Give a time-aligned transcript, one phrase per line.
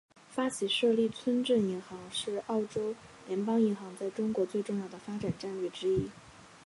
[0.31, 2.95] 发起设立村镇银行是澳洲
[3.27, 6.09] 联邦银行在中国最重要的发展战略之一。